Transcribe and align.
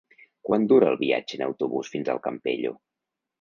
Quant 0.47 0.63
dura 0.71 0.87
el 0.93 0.97
viatge 1.01 1.37
en 1.39 1.43
autobús 1.49 1.93
fins 1.97 2.11
al 2.15 2.23
Campello? 2.25 2.75